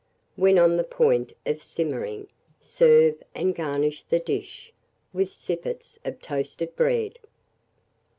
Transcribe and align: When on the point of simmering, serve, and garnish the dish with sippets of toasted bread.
When 0.35 0.57
on 0.57 0.77
the 0.77 0.83
point 0.83 1.33
of 1.45 1.61
simmering, 1.61 2.25
serve, 2.59 3.21
and 3.35 3.53
garnish 3.55 4.01
the 4.01 4.17
dish 4.17 4.73
with 5.13 5.31
sippets 5.31 5.99
of 6.03 6.19
toasted 6.19 6.75
bread. 6.75 7.19